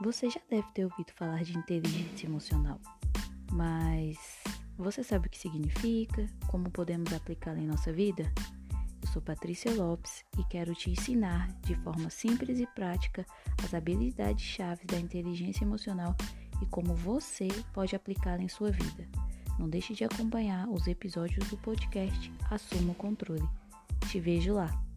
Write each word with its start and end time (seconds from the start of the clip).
Você 0.00 0.30
já 0.30 0.40
deve 0.48 0.70
ter 0.72 0.84
ouvido 0.84 1.10
falar 1.16 1.42
de 1.42 1.58
inteligência 1.58 2.28
emocional, 2.28 2.80
mas 3.50 4.16
você 4.76 5.02
sabe 5.02 5.26
o 5.26 5.30
que 5.30 5.36
significa? 5.36 6.24
Como 6.46 6.70
podemos 6.70 7.12
aplicá-la 7.12 7.58
em 7.58 7.66
nossa 7.66 7.92
vida? 7.92 8.32
Eu 9.02 9.08
sou 9.08 9.20
Patrícia 9.20 9.74
Lopes 9.74 10.24
e 10.38 10.44
quero 10.44 10.72
te 10.72 10.88
ensinar 10.88 11.48
de 11.62 11.74
forma 11.82 12.10
simples 12.10 12.60
e 12.60 12.66
prática 12.68 13.26
as 13.64 13.74
habilidades 13.74 14.44
chaves 14.44 14.86
da 14.86 15.00
inteligência 15.00 15.64
emocional 15.64 16.14
e 16.62 16.66
como 16.66 16.94
você 16.94 17.48
pode 17.72 17.96
aplicá-la 17.96 18.42
em 18.42 18.48
sua 18.48 18.70
vida. 18.70 19.04
Não 19.58 19.68
deixe 19.68 19.94
de 19.94 20.04
acompanhar 20.04 20.68
os 20.68 20.86
episódios 20.86 21.48
do 21.50 21.56
podcast 21.56 22.32
Assuma 22.48 22.92
o 22.92 22.94
Controle. 22.94 23.48
Te 24.08 24.20
vejo 24.20 24.54
lá! 24.54 24.87